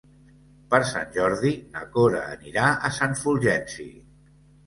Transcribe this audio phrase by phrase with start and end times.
[0.69, 3.87] Per Sant Jordi na Cora anirà a Sant Fulgenci.